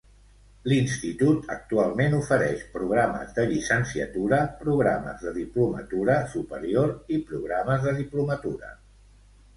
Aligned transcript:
L'institut 0.71 1.51
actualment 1.55 2.15
ofereix 2.19 2.63
programes 2.77 3.35
de 3.37 3.45
llicenciatura, 3.51 4.39
programes 4.63 5.23
de 5.27 5.35
diplomatura 5.39 6.19
superior 6.35 6.95
i 7.17 7.21
programes 7.33 7.87
de 7.89 7.97
diplomatura. 8.05 8.77